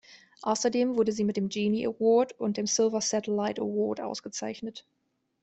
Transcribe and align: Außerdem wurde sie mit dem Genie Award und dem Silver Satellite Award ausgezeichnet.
Außerdem 0.41 0.97
wurde 0.97 1.11
sie 1.11 1.23
mit 1.23 1.37
dem 1.37 1.47
Genie 1.49 1.85
Award 1.85 2.33
und 2.39 2.57
dem 2.57 2.65
Silver 2.65 3.01
Satellite 3.01 3.61
Award 3.61 4.01
ausgezeichnet. 4.01 4.83